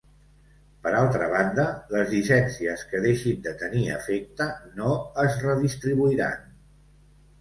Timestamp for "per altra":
0.85-1.25